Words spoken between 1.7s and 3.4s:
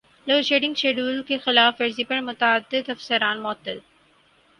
ورزی پر متعدد افسران